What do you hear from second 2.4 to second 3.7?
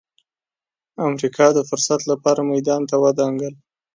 میدان ته ودانګل.